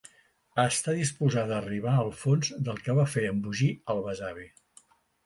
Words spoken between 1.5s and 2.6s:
a arribar al fons